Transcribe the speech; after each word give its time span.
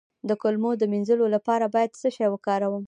د 0.29 0.31
کولمو 0.41 0.71
د 0.77 0.83
مینځلو 0.91 1.25
لپاره 1.35 1.65
باید 1.75 1.97
څه 2.01 2.07
شی 2.15 2.27
وکاروم؟ 2.29 2.79